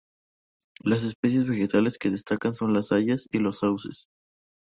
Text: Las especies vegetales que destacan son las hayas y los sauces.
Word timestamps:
Las 0.83 1.03
especies 1.03 1.47
vegetales 1.47 1.99
que 1.99 2.09
destacan 2.09 2.55
son 2.55 2.73
las 2.73 2.91
hayas 2.91 3.27
y 3.31 3.37
los 3.37 3.59
sauces. 3.59 4.07